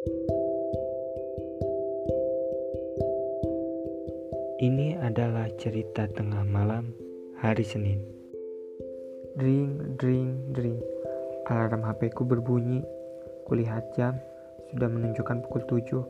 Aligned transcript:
Ini 0.00 0.16
adalah 4.96 5.44
cerita 5.60 6.08
tengah 6.08 6.40
malam 6.48 6.88
hari 7.36 7.60
Senin. 7.60 8.00
Dring, 9.36 10.00
dring, 10.00 10.56
dring. 10.56 10.80
Alarm 11.52 11.84
HP 11.84 12.16
ku 12.16 12.24
berbunyi. 12.24 12.80
Kulihat 13.44 13.92
jam, 13.92 14.16
sudah 14.72 14.88
menunjukkan 14.88 15.44
pukul 15.44 15.68
7. 15.68 16.00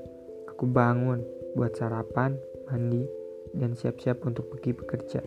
Aku 0.55 0.71
bangun, 0.71 1.27
buat 1.59 1.75
sarapan, 1.75 2.39
mandi, 2.71 3.11
dan 3.59 3.75
siap-siap 3.75 4.23
untuk 4.23 4.55
pergi 4.55 4.71
bekerja. 4.71 5.19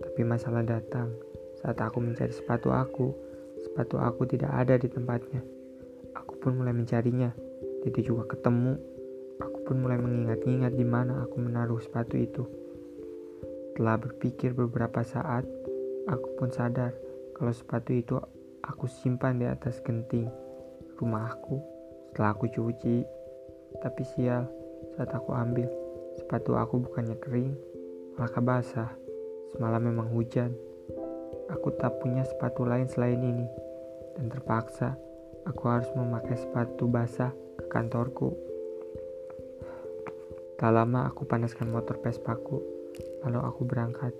Tapi 0.00 0.20
masalah 0.24 0.64
datang 0.64 1.12
saat 1.60 1.76
aku 1.76 2.00
mencari 2.00 2.32
sepatu 2.32 2.72
aku. 2.72 3.12
Sepatu 3.60 4.00
aku 4.00 4.24
tidak 4.24 4.64
ada 4.64 4.80
di 4.80 4.88
tempatnya. 4.88 5.44
Aku 6.16 6.40
pun 6.40 6.56
mulai 6.56 6.72
mencarinya. 6.72 7.45
Tidak 7.86 8.02
juga 8.02 8.34
ketemu 8.34 8.96
pun 9.66 9.82
mulai 9.82 9.98
mengingat-ingat 9.98 10.78
di 10.78 10.86
mana 10.86 11.26
aku 11.26 11.42
menaruh 11.42 11.82
sepatu 11.82 12.14
itu. 12.14 12.46
Setelah 13.74 13.98
berpikir 13.98 14.54
beberapa 14.54 15.02
saat, 15.02 15.42
aku 16.06 16.38
pun 16.38 16.48
sadar 16.54 16.94
kalau 17.34 17.50
sepatu 17.50 17.90
itu 17.92 18.14
aku 18.62 18.86
simpan 18.86 19.42
di 19.42 19.44
atas 19.44 19.82
genting 19.82 20.30
rumahku 20.96 21.60
setelah 22.08 22.32
aku 22.32 22.46
cuci. 22.48 23.02
Tapi 23.82 24.02
sial, 24.16 24.46
saat 24.96 25.10
aku 25.12 25.34
ambil, 25.34 25.68
sepatu 26.16 26.56
aku 26.56 26.80
bukannya 26.86 27.18
kering, 27.20 27.52
malah 28.16 28.40
basah. 28.40 28.88
Semalam 29.52 29.82
memang 29.82 30.08
hujan. 30.14 30.54
Aku 31.52 31.74
tak 31.76 32.00
punya 32.00 32.24
sepatu 32.24 32.64
lain 32.64 32.88
selain 32.88 33.20
ini, 33.20 33.44
dan 34.16 34.32
terpaksa 34.32 34.96
aku 35.44 35.68
harus 35.68 35.90
memakai 35.92 36.40
sepatu 36.40 36.88
basah 36.88 37.30
kantorku. 37.68 38.32
Tak 40.56 40.72
lama 40.72 41.04
aku 41.04 41.28
panaskan 41.28 41.68
motor 41.68 42.00
Vespaku, 42.00 42.62
lalu 43.26 43.40
aku 43.44 43.68
berangkat. 43.68 44.16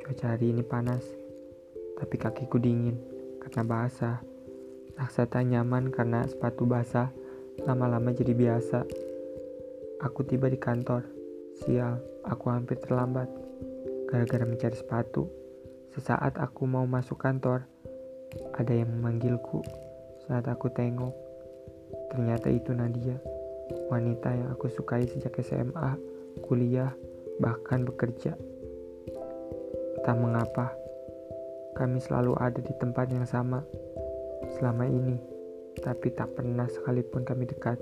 Cuaca 0.00 0.32
hari 0.32 0.54
ini 0.54 0.64
panas, 0.64 1.04
tapi 2.00 2.16
kakiku 2.16 2.56
dingin 2.56 2.96
karena 3.44 3.62
basah. 3.66 4.18
Rasa 4.96 5.28
tak 5.28 5.44
nyaman 5.44 5.92
karena 5.92 6.24
sepatu 6.24 6.64
basah, 6.64 7.12
lama-lama 7.68 8.14
jadi 8.16 8.32
biasa. 8.32 8.88
Aku 10.00 10.24
tiba 10.24 10.48
di 10.48 10.56
kantor. 10.56 11.04
Sial, 11.60 12.00
aku 12.24 12.48
hampir 12.48 12.80
terlambat. 12.80 13.28
Gara-gara 14.08 14.44
mencari 14.48 14.76
sepatu. 14.76 15.28
Sesaat 15.92 16.36
aku 16.40 16.68
mau 16.68 16.84
masuk 16.84 17.20
kantor, 17.20 17.64
ada 18.56 18.72
yang 18.72 18.92
memanggilku. 18.92 19.64
Saat 20.28 20.48
aku 20.48 20.68
tengok, 20.68 21.25
ternyata 22.10 22.50
itu 22.50 22.70
Nadia 22.74 23.18
wanita 23.90 24.30
yang 24.30 24.48
aku 24.54 24.70
sukai 24.70 25.06
sejak 25.06 25.34
SMA, 25.42 25.98
kuliah, 26.46 26.94
bahkan 27.42 27.82
bekerja. 27.82 28.34
Tak 30.04 30.16
mengapa, 30.16 30.70
kami 31.74 31.98
selalu 31.98 32.38
ada 32.38 32.60
di 32.62 32.72
tempat 32.78 33.10
yang 33.10 33.26
sama 33.26 33.66
selama 34.58 34.86
ini, 34.86 35.18
tapi 35.82 36.14
tak 36.14 36.38
pernah 36.38 36.70
sekalipun 36.70 37.26
kami 37.26 37.48
dekat. 37.48 37.78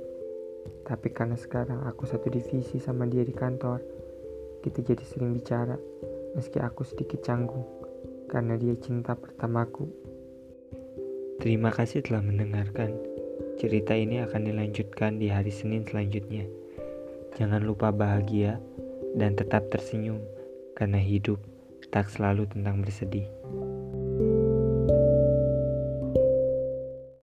Tapi 0.88 1.12
karena 1.12 1.36
sekarang 1.36 1.84
aku 1.84 2.08
satu 2.08 2.32
divisi 2.32 2.80
sama 2.80 3.05
dia 3.05 3.20
di 3.20 3.36
kantor, 3.36 3.84
kita 4.64 4.80
jadi 4.80 5.05
sering 5.05 5.36
bicara, 5.36 5.77
meski 6.32 6.56
aku 6.56 6.88
sedikit 6.88 7.20
canggung, 7.20 7.64
karena 8.32 8.56
dia 8.56 8.72
cinta 8.80 9.12
pertamaku. 9.12 9.84
Terima 11.44 11.69
kasih 11.69 12.00
telah 12.00 12.25
mendengarkan. 12.25 13.13
Cerita 13.55 13.94
ini 13.94 14.19
akan 14.19 14.50
dilanjutkan 14.50 15.22
di 15.22 15.30
hari 15.30 15.55
Senin 15.55 15.86
selanjutnya. 15.86 16.42
Jangan 17.38 17.62
lupa 17.62 17.94
bahagia 17.94 18.58
dan 19.14 19.38
tetap 19.38 19.70
tersenyum, 19.70 20.19
karena 20.74 20.98
hidup 20.98 21.38
tak 21.94 22.10
selalu 22.10 22.50
tentang 22.50 22.82
bersedih. 22.82 23.31